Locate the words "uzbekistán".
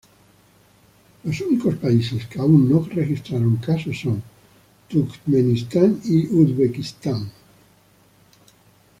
6.33-7.31